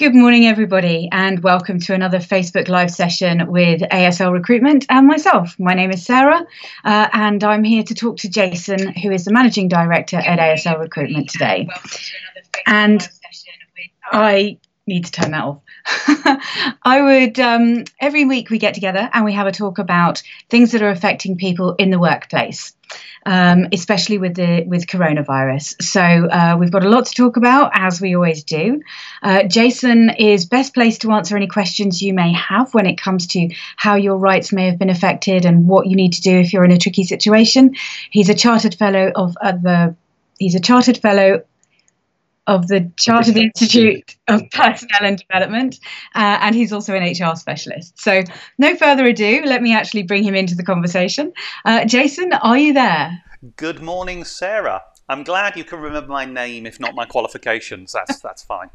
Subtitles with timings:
[0.00, 5.60] Good morning, everybody, and welcome to another Facebook Live session with ASL Recruitment and myself.
[5.60, 6.40] My name is Sarah,
[6.86, 10.80] uh, and I'm here to talk to Jason, who is the Managing Director at ASL
[10.80, 11.68] Recruitment today.
[12.66, 13.06] And
[14.10, 15.60] I need to turn that off.
[16.82, 20.72] I would, um, every week we get together and we have a talk about things
[20.72, 22.72] that are affecting people in the workplace
[23.26, 25.82] um, especially with the with coronavirus.
[25.82, 28.82] So uh, we've got a lot to talk about, as we always do.
[29.22, 33.26] Uh, Jason is best placed to answer any questions you may have when it comes
[33.28, 36.52] to how your rights may have been affected and what you need to do if
[36.52, 37.74] you're in a tricky situation.
[38.10, 39.96] He's a chartered fellow of uh, the
[40.38, 41.44] he's a chartered fellow
[42.50, 45.78] of the Chartered Institute of Personnel and Development,
[46.16, 47.98] uh, and he's also an HR specialist.
[47.98, 48.24] So,
[48.58, 51.32] no further ado, let me actually bring him into the conversation.
[51.64, 53.22] Uh, Jason, are you there?
[53.56, 54.82] Good morning, Sarah.
[55.08, 57.92] I'm glad you can remember my name, if not my qualifications.
[57.92, 58.70] That's that's fine.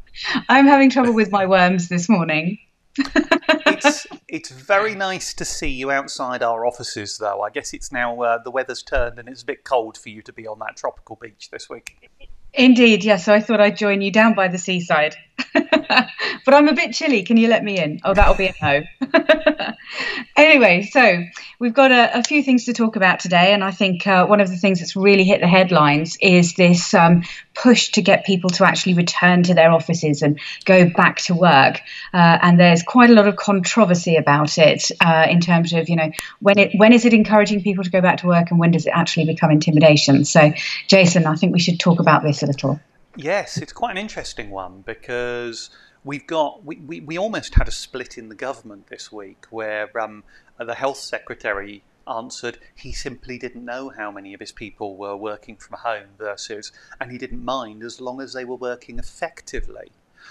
[0.48, 2.58] I'm having trouble with my worms this morning.
[2.98, 7.42] it's it's very nice to see you outside our offices, though.
[7.42, 10.22] I guess it's now uh, the weather's turned and it's a bit cold for you
[10.22, 12.08] to be on that tropical beach this week.
[12.56, 13.24] Indeed, yes.
[13.24, 15.16] So I thought I'd join you down by the seaside.
[16.44, 17.22] but I'm a bit chilly.
[17.22, 18.00] Can you let me in?
[18.04, 18.82] Oh, that'll be a no.
[20.36, 21.22] anyway, so
[21.58, 23.52] we've got a, a, few things to talk about today.
[23.52, 26.94] And I think uh, one of the things that's really hit the headlines is this
[26.94, 31.34] um, push to get people to actually return to their offices and go back to
[31.34, 31.80] work.
[32.12, 35.96] Uh, and there's quite a lot of controversy about it uh, in terms of, you
[35.96, 36.10] know,
[36.40, 38.86] when it when is it encouraging people to go back to work and when does
[38.86, 40.24] it actually become intimidation?
[40.24, 40.52] So,
[40.88, 42.80] Jason, I think we should talk about this a little.
[43.16, 45.70] Yes, it's quite an interesting one because
[46.04, 49.90] we've got we, we, we almost had a split in the government this week where
[49.98, 50.22] um,
[50.58, 55.56] the health secretary answered he simply didn't know how many of his people were working
[55.56, 59.90] from home versus and he didn't mind as long as they were working effectively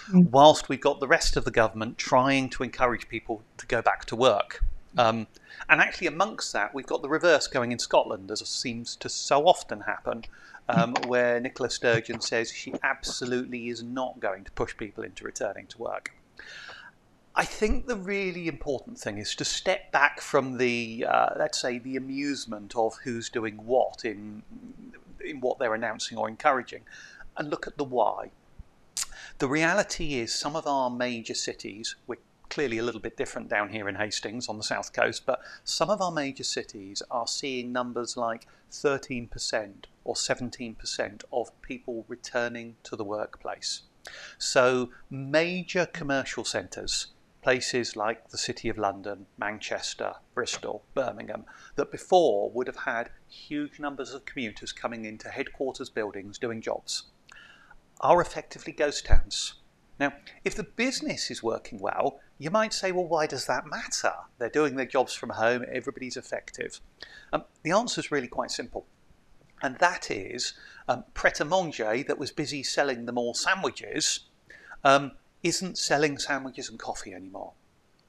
[0.10, 0.30] mm.
[0.30, 4.06] whilst we've got the rest of the government trying to encourage people to go back
[4.06, 4.64] to work
[4.98, 5.28] um,
[5.70, 9.48] and actually amongst that we've got the reverse going in Scotland as seems to so
[9.48, 10.24] often happen
[10.70, 15.68] um, where Nicola Sturgeon says she absolutely is not going to push people into returning
[15.68, 16.14] to work.
[17.36, 21.80] I think the really important thing is to step back from the, uh, let's say,
[21.80, 24.42] the amusement of who's doing what in,
[25.24, 26.84] in what they're announcing or encouraging,
[27.36, 28.32] and look at the why.
[29.40, 32.20] The reality is, some of our major cities, we're
[32.50, 35.90] clearly a little bit different down here in Hastings on the south coast, but some
[35.90, 42.96] of our major cities are seeing numbers like 13% or 17% of people returning to
[42.96, 43.84] the workplace.
[44.38, 47.08] So, major commercial centres,
[47.42, 51.46] places like the City of London, Manchester, Bristol, Birmingham,
[51.76, 57.04] that before would have had huge numbers of commuters coming into headquarters buildings doing jobs,
[58.02, 59.56] are effectively ghost towns.
[60.00, 60.14] Now,
[60.44, 64.14] if the business is working well, you might say, well, why does that matter?
[64.38, 66.82] They're doing their jobs from home, everybody's effective.
[67.32, 68.86] Um, the answer is really quite simple.
[69.62, 70.54] And that is
[70.88, 74.22] um, Pret a Manger, that was busy selling them all sandwiches,
[74.84, 75.14] um,
[75.44, 77.54] isn't selling sandwiches and coffee anymore.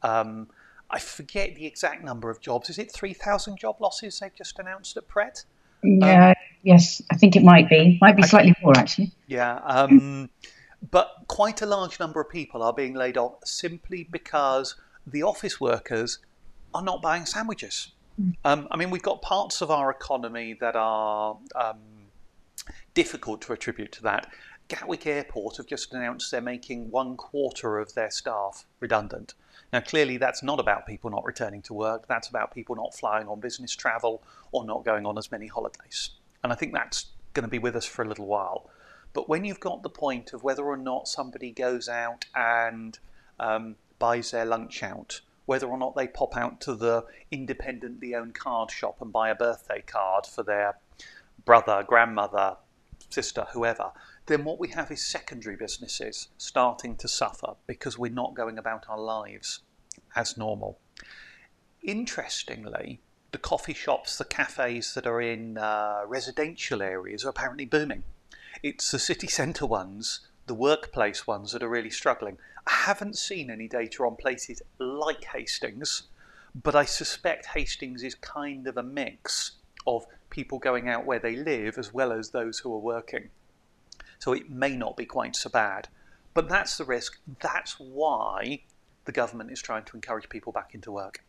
[0.03, 0.49] Um,
[0.91, 2.69] I forget the exact number of jobs.
[2.69, 5.45] Is it 3,000 job losses they've just announced at Pret?
[5.83, 7.99] Yeah, um, yes, I think it might be.
[8.01, 9.13] Might be slightly I, more, actually.
[9.27, 9.61] Yeah.
[10.91, 14.77] But quite a large number of people are being laid off simply because
[15.07, 16.19] the office workers
[16.75, 17.93] are not buying sandwiches.
[18.17, 18.31] Hmm.
[18.45, 21.79] Um, I mean, we've got parts of our economy that are um,
[22.95, 24.31] difficult to attribute to that.
[24.69, 29.35] Gatwick Airport have just announced they're making one quarter of their staff redundant.
[29.73, 33.29] Now, clearly, that's not about people not returning to work, that's about people not flying
[33.29, 36.11] on business travel or not going on as many holidays.
[36.43, 38.71] And I think that's going to be with us for a little while.
[39.13, 42.99] But when you've got the point of whether or not somebody goes out and
[43.41, 48.35] um, buys their lunch out, whether or not they pop out to the independently owned
[48.35, 50.79] card shop and buy a birthday card for their
[51.45, 52.57] brother, grandmother,
[53.09, 53.93] sister, whoever,
[54.27, 58.85] then what we have is secondary businesses starting to suffer because we're not going about
[58.89, 59.61] our lives
[60.17, 60.79] as normal.
[61.83, 63.01] Interestingly,
[63.31, 68.03] the coffee shops, the cafes that are in uh, residential areas are apparently booming.
[68.69, 72.39] It's the city centre ones, the workplace ones that are really struggling.
[72.67, 76.09] I haven't seen any data on places like Hastings,
[76.53, 79.53] but I suspect Hastings is kind of a mix
[79.87, 83.29] of people going out where they live as well as those who are working.
[84.19, 85.87] So it may not be quite so bad.
[86.35, 87.21] But that's the risk.
[87.39, 88.63] That's why
[89.05, 91.23] the government is trying to encourage people back into work.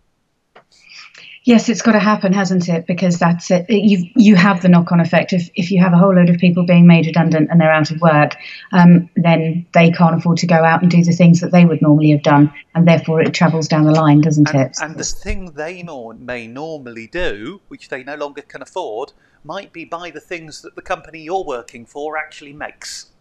[1.47, 2.85] Yes, it's got to happen, hasn't it?
[2.87, 3.69] Because that's it.
[3.69, 5.31] You you have the knock on effect.
[5.31, 7.89] If if you have a whole load of people being made redundant and they're out
[7.89, 8.35] of work,
[8.73, 11.81] um, then they can't afford to go out and do the things that they would
[11.81, 14.77] normally have done, and therefore it travels down the line, doesn't and, it?
[14.81, 15.83] And the thing they
[16.19, 19.13] may normally do, which they no longer can afford,
[19.45, 23.11] might be buy the things that the company you're working for actually makes.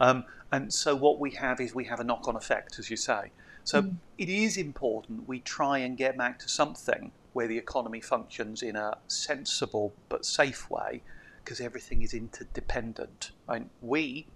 [0.00, 2.98] Um, and so what we have is we have a knock on effect, as you
[2.98, 3.30] say.
[3.64, 3.96] So mm.
[4.18, 8.76] it is important we try and get back to something where the economy functions in
[8.76, 11.02] a sensible but safe way
[11.44, 13.30] because everything is interdependent.
[13.48, 14.26] And we,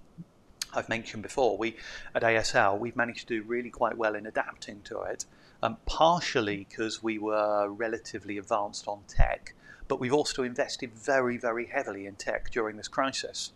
[0.73, 1.77] I've mentioned before, we
[2.15, 5.25] at ASL, we've managed to do really quite well in adapting to it,
[5.63, 9.55] um, partially because we were relatively advanced on tech,
[9.87, 13.53] but we've also invested very, very heavily in tech during this crisis.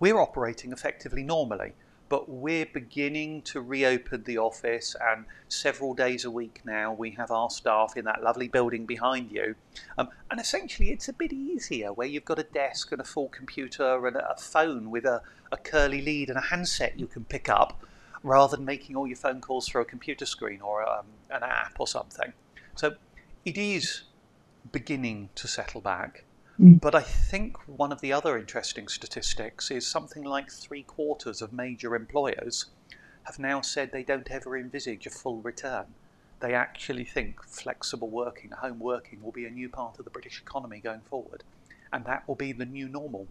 [0.00, 1.74] We're operating effectively normally
[2.08, 7.30] but we're beginning to reopen the office and several days a week now we have
[7.30, 9.54] our staff in that lovely building behind you.
[9.98, 13.28] Um, and essentially it's a bit easier where you've got a desk and a full
[13.28, 17.48] computer and a phone with a, a curly lead and a handset you can pick
[17.48, 17.84] up
[18.22, 21.76] rather than making all your phone calls through a computer screen or um, an app
[21.78, 22.32] or something.
[22.74, 22.96] So
[23.44, 24.02] it is
[24.72, 26.24] beginning to settle back
[26.60, 26.80] Mm.
[26.80, 31.52] But I think one of the other interesting statistics is something like three quarters of
[31.52, 32.66] major employers
[33.24, 35.86] have now said they don't ever envisage a full return.
[36.40, 40.40] They actually think flexible working, home working, will be a new part of the British
[40.40, 41.42] economy going forward,
[41.92, 43.26] and that will be the new normal.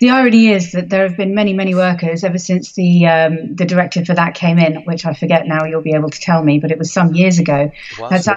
[0.00, 3.66] The irony is that there have been many, many workers ever since the um, the
[3.66, 5.64] directive for that came in, which I forget now.
[5.64, 7.70] You'll be able to tell me, but it was some years ago.
[8.10, 8.28] Has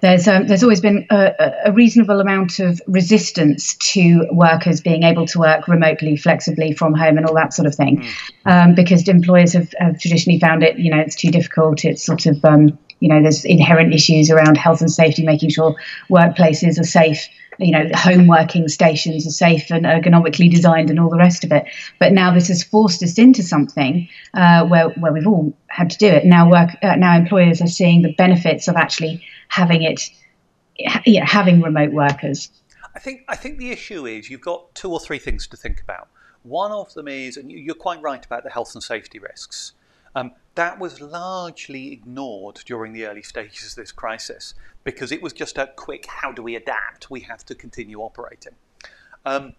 [0.00, 5.26] there's um, there's always been a, a, reasonable amount of resistance to workers being able
[5.26, 8.10] to work remotely, flexibly from home, and all that sort of thing, mm.
[8.46, 11.84] um, because employers have, have, traditionally found it, you know, it's too difficult.
[11.84, 15.76] It's sort of, um, you know, there's inherent issues around health and safety, making sure
[16.08, 17.28] workplaces are safe
[17.58, 21.52] you know, home working stations are safe and ergonomically designed and all the rest of
[21.52, 21.66] it.
[21.98, 25.98] But now this has forced us into something uh, where, where we've all had to
[25.98, 26.24] do it.
[26.24, 29.22] Now work uh, now employers are seeing the benefits of actually
[29.52, 30.08] having it,
[31.04, 32.50] yeah, having remote workers.
[32.94, 35.82] I think I think the issue is you've got two or three things to think
[35.82, 36.08] about.
[36.42, 39.72] One of them is, and you're quite right about the health and safety risks.
[40.14, 44.54] Um, that was largely ignored during the early stages of this crisis
[44.84, 47.10] because it was just a quick how do we adapt?
[47.10, 48.54] We have to continue operating.
[49.24, 49.54] Um,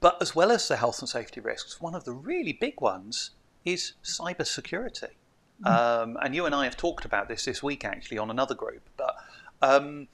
[0.00, 3.30] but as well as the health and safety risks, one of the really big ones
[3.64, 5.08] is cyber security.
[5.08, 5.19] Mm.
[5.64, 8.88] Um, and you and I have talked about this this week actually on another group.
[8.96, 9.16] But
[9.62, 10.08] um,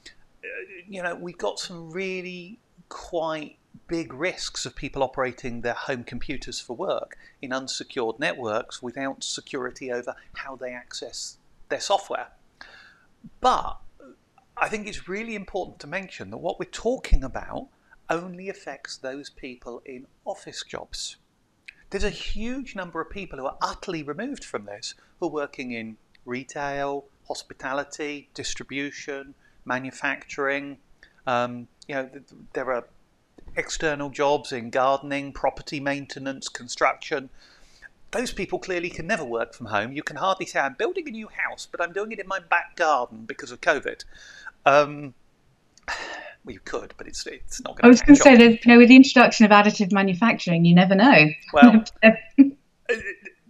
[0.87, 2.59] you know, we've got some really
[2.89, 3.57] quite
[3.87, 9.91] big risks of people operating their home computers for work in unsecured networks without security
[9.91, 11.37] over how they access
[11.69, 12.27] their software.
[13.41, 13.77] But
[14.57, 17.67] I think it's really important to mention that what we're talking about
[18.09, 21.17] only affects those people in office jobs.
[21.89, 25.71] There's a huge number of people who are utterly removed from this, who are working
[25.71, 29.35] in retail, hospitality, distribution,
[29.65, 30.77] manufacturing.
[31.25, 32.09] Um, you know,
[32.53, 32.85] there are
[33.55, 37.29] external jobs in gardening, property maintenance, construction.
[38.11, 39.91] Those people clearly can never work from home.
[39.91, 42.39] You can hardly say, I'm building a new house, but I'm doing it in my
[42.39, 44.03] back garden because of COVID.
[44.65, 45.13] Um,
[46.47, 47.85] well, you could, but it's it's not going to.
[47.85, 50.73] I was going to say that you know, with the introduction of additive manufacturing, you
[50.73, 51.27] never know.
[51.51, 52.11] Well, uh,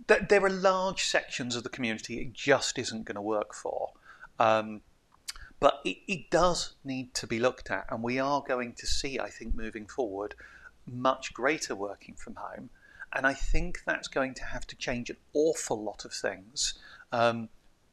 [0.07, 3.91] there are large sections of the community it just isn't going to work for.
[4.39, 4.81] Um,
[5.59, 9.19] but it, it does need to be looked at, and we are going to see,
[9.19, 10.33] I think, moving forward,
[10.87, 12.71] much greater working from home.
[13.13, 16.73] And I think that's going to have to change an awful lot of things.
[17.11, 17.49] Um,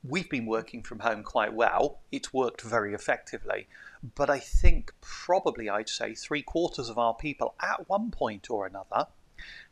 [0.07, 2.01] we've been working from home quite well.
[2.13, 3.67] It's worked very effectively.
[4.15, 8.67] But I think probably I'd say three quarters of our people at one point or
[8.67, 9.07] another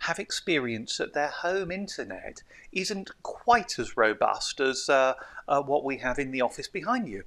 [0.00, 5.14] have experienced that their home internet isn't quite as robust as uh,
[5.48, 7.24] uh, what we have in the office behind you.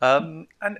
[0.00, 0.78] Um, and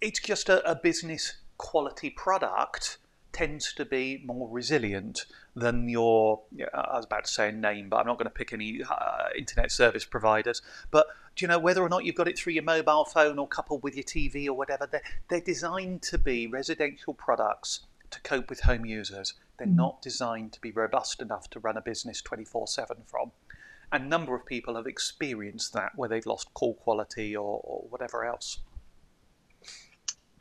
[0.00, 2.98] it's just a, a, business quality product
[3.32, 6.42] tends to be more resilient than your,
[6.74, 9.28] I was about to say a name, but I'm not going to pick any uh,
[9.36, 10.62] internet service providers.
[10.90, 13.48] But do you know whether or not you've got it through your mobile phone or
[13.48, 18.50] coupled with your TV or whatever, they're, they're designed to be residential products to cope
[18.50, 19.34] with home users.
[19.58, 19.76] They're mm.
[19.76, 23.32] not designed to be robust enough to run a business 24 7 from
[23.92, 28.24] a number of people have experienced that where they've lost call quality or, or whatever
[28.24, 28.58] else.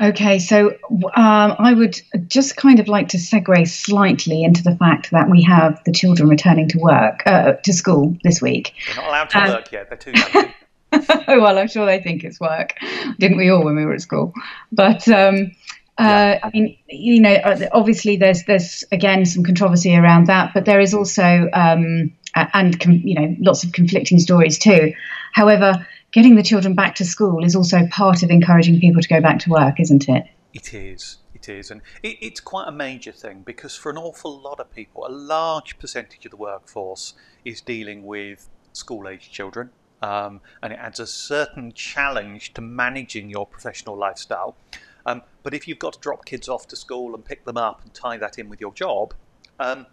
[0.01, 5.11] Okay, so um, I would just kind of like to segue slightly into the fact
[5.11, 8.73] that we have the children returning to work, uh, to school this week.
[8.87, 10.53] They're not allowed to um, work yet, they're too young.
[11.41, 12.73] well, I'm sure they think it's work.
[13.19, 14.33] Didn't we all when we were at school?
[14.71, 15.51] But um,
[15.99, 20.65] uh, I mean, you know, uh, obviously there's there's again some controversy around that, but
[20.65, 24.93] there is also um, and you know lots of conflicting stories too.
[25.31, 29.21] However, getting the children back to school is also part of encouraging people to go
[29.21, 30.25] back to work, isn't it?
[30.53, 31.17] It is.
[31.33, 34.71] It is, and it, it's quite a major thing because for an awful lot of
[34.71, 39.71] people, a large percentage of the workforce is dealing with school-age children,
[40.03, 44.55] um, and it adds a certain challenge to managing your professional lifestyle.
[45.03, 47.81] Um, but if you've got to drop kids off to school and pick them up
[47.81, 49.15] and tie that in with your job,
[49.59, 49.87] um,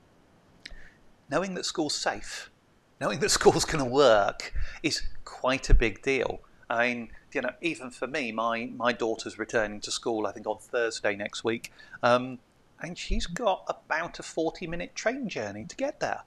[1.31, 2.51] knowing that school's safe,
[3.01, 4.53] knowing that school's going to work,
[4.83, 6.41] is quite a big deal.
[6.71, 10.47] I mean, you know, even for me, my, my daughter's returning to school, I think,
[10.47, 12.39] on Thursday next week, um,
[12.81, 16.23] and she's got about a 40 minute train journey to get there.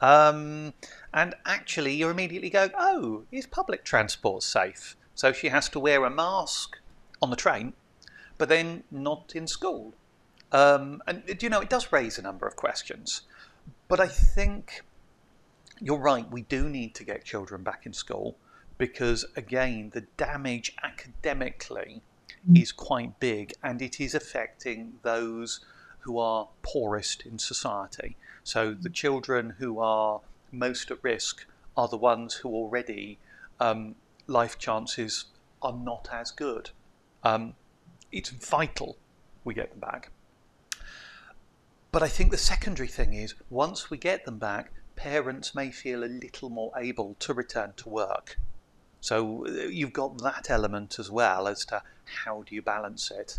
[0.00, 0.72] Um,
[1.12, 4.96] and actually, you immediately go, oh, is public transport safe?
[5.14, 6.78] So she has to wear a mask
[7.20, 7.74] on the train,
[8.38, 9.92] but then not in school.
[10.52, 13.22] Um, and you know, it does raise a number of questions.
[13.88, 14.84] But I think
[15.80, 18.36] you're right, we do need to get children back in school
[18.78, 22.02] because, again, the damage academically
[22.48, 22.62] mm.
[22.62, 25.60] is quite big and it is affecting those
[26.00, 28.16] who are poorest in society.
[28.44, 30.20] So the children who are
[30.52, 31.46] most at risk
[31.76, 33.18] are the ones who already
[33.58, 33.94] um,
[34.26, 35.26] life chances
[35.62, 36.70] are not as good.
[37.22, 37.54] Um,
[38.12, 38.96] it's vital
[39.44, 40.10] we get them back.
[41.92, 46.04] But I think the secondary thing is once we get them back, parents may feel
[46.04, 48.38] a little more able to return to work.
[49.00, 53.38] So uh, you've got that element as well as to how do you balance it.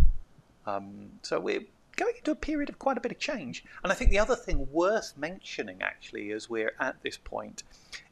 [0.66, 1.66] Um, so we're
[1.98, 3.64] going into a period of quite a bit of change.
[3.84, 7.62] And I think the other thing worth mentioning, actually, as we're at this point,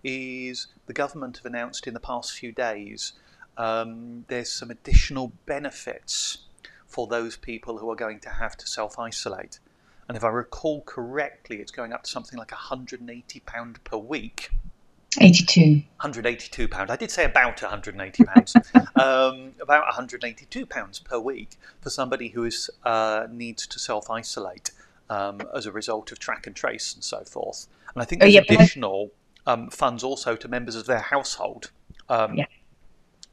[0.04, 3.14] is the government have announced in the past few days
[3.58, 6.40] um, there's some additional benefits
[6.86, 9.60] for those people who are going to have to self isolate.
[10.10, 14.50] And if I recall correctly, it's going up to something like £180 per week.
[15.22, 15.62] 82.
[15.62, 16.90] 182 pound.
[16.90, 18.56] I did say about 180 pounds.
[18.96, 24.72] um, about 182 pounds per week for somebody who is uh, needs to self isolate
[25.12, 27.68] um, as a result of track and trace and so forth.
[27.94, 29.12] And I think oh, there's oh, yeah, additional
[29.46, 31.70] um, funds also to members of their household.
[32.10, 32.46] Um, yeah.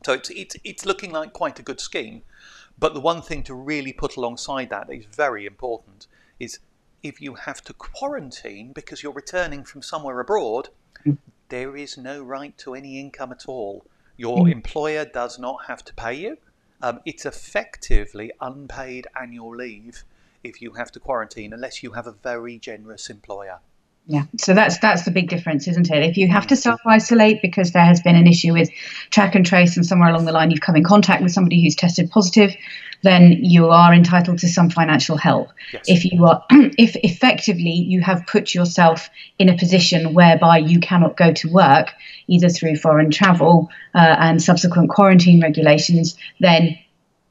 [0.04, 2.23] So it's, it's it's looking like quite a good scheme.
[2.78, 6.06] But the one thing to really put alongside that is very important
[6.38, 6.59] is
[7.02, 10.70] if you have to quarantine because you're returning from somewhere abroad,
[11.04, 13.86] mm there is no right to any income at all.
[14.16, 14.52] Your mm.
[14.52, 16.38] employer does not have to pay you.
[16.82, 20.04] Um, it's effectively unpaid annual leave
[20.42, 23.60] if you have to quarantine, unless you have a very generous employer.
[24.08, 26.02] Yeah, so that's that's the big difference, isn't it?
[26.04, 26.58] If you have to mm.
[26.58, 28.70] self isolate because there has been an issue with
[29.10, 31.75] track and trace, and somewhere along the line you've come in contact with somebody who's
[31.75, 32.54] tested positive,
[33.02, 35.48] then you are entitled to some financial help.
[35.72, 35.84] Yes.
[35.88, 39.10] If you are, if effectively you have put yourself
[39.40, 41.92] in a position whereby you cannot go to work,
[42.28, 46.78] either through foreign travel uh, and subsequent quarantine regulations, then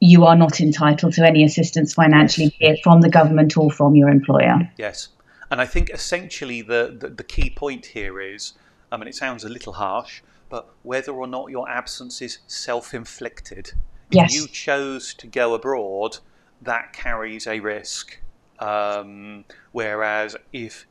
[0.00, 3.94] you are not entitled to any assistance financially, be it from the government or from
[3.94, 4.70] your employer.
[4.76, 5.08] Yes,
[5.50, 8.54] and I think essentially the, the, the key point here is,
[8.90, 13.72] I mean, it sounds a little harsh, but whether or not your absence is self-inflicted
[14.10, 14.34] Yes.
[14.34, 16.18] If you chose to go abroad,
[16.62, 18.18] that carries a risk.
[18.58, 20.86] Um, whereas if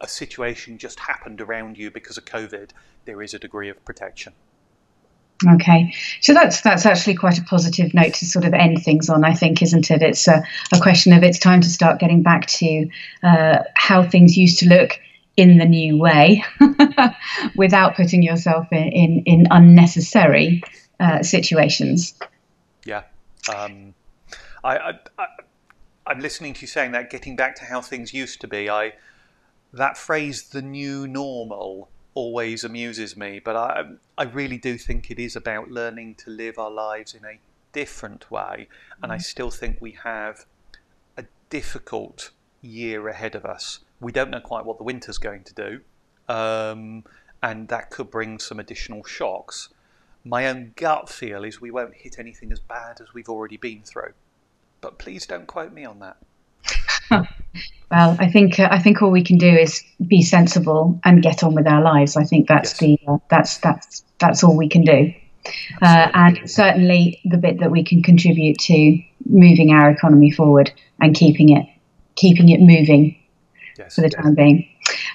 [0.00, 2.70] a situation just happened around you because of COVID,
[3.04, 4.32] there is a degree of protection.
[5.46, 9.24] Okay, so that's that's actually quite a positive note to sort of end things on.
[9.24, 10.02] I think, isn't it?
[10.02, 10.42] It's a,
[10.72, 12.88] a question of it's time to start getting back to
[13.22, 14.98] uh, how things used to look
[15.36, 16.44] in the new way,
[17.56, 20.60] without putting yourself in in, in unnecessary
[20.98, 22.18] uh, situations.
[22.84, 23.02] Yeah.
[23.54, 23.94] Um,
[24.64, 25.26] I, I,
[26.10, 28.68] am listening to you saying that, getting back to how things used to be.
[28.68, 28.94] I
[29.72, 33.40] that phrase, the new normal, always amuses me.
[33.42, 33.84] But I,
[34.16, 37.38] I really do think it is about learning to live our lives in a
[37.72, 38.68] different way.
[39.02, 39.22] And I mm-hmm.
[39.22, 40.46] still think we have
[41.16, 43.80] a difficult year ahead of us.
[44.00, 45.80] We don't know quite what the winter's going to do,
[46.32, 47.04] um,
[47.42, 49.70] and that could bring some additional shocks
[50.24, 53.82] my own gut feel is we won't hit anything as bad as we've already been
[53.82, 54.12] through.
[54.80, 56.16] But please don't quote me on that.
[57.90, 61.42] well, I think uh, I think all we can do is be sensible and get
[61.42, 62.16] on with our lives.
[62.16, 62.78] I think that's yes.
[62.78, 65.12] the uh, that's that's that's all we can do.
[65.80, 71.14] Uh, and certainly the bit that we can contribute to moving our economy forward and
[71.14, 71.66] keeping it
[72.16, 73.16] keeping it moving
[73.78, 74.22] yes, for the yes.
[74.22, 74.68] time being.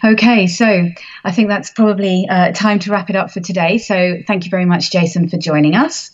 [0.04, 0.90] Okay, so
[1.24, 3.78] I think that's probably uh, time to wrap it up for today.
[3.78, 6.12] So thank you very much, Jason, for joining us.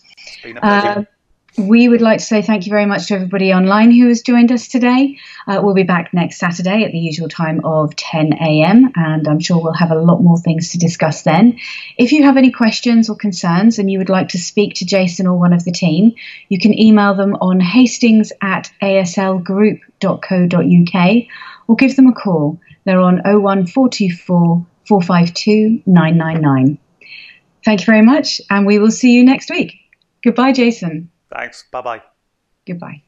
[1.57, 4.51] We would like to say thank you very much to everybody online who has joined
[4.51, 5.17] us today.
[5.47, 9.39] Uh, we'll be back next Saturday at the usual time of 10 a.m., and I'm
[9.39, 11.59] sure we'll have a lot more things to discuss then.
[11.97, 15.27] If you have any questions or concerns and you would like to speak to Jason
[15.27, 16.13] or one of the team,
[16.49, 21.27] you can email them on hastings at aslgroup.co.uk
[21.67, 22.59] or give them a call.
[22.85, 26.77] They're on 01424 452 999.
[27.65, 29.75] Thank you very much, and we will see you next week.
[30.23, 31.09] Goodbye, Jason.
[31.31, 31.65] Thanks.
[31.71, 32.01] Bye bye.
[32.65, 33.03] Goodbye.